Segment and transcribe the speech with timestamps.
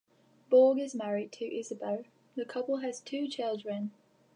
[0.49, 3.91] Borg is married to Isabelle; the couple has two children.